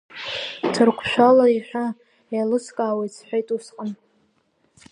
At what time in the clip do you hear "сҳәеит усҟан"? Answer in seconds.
3.17-3.91